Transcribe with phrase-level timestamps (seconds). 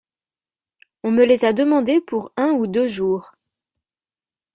[1.03, 3.35] On me les a demandées pour un ou deux jours.